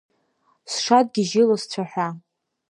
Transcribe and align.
Сшадгьежьыло 0.71 1.55
сцәаҳәа… 1.61 2.07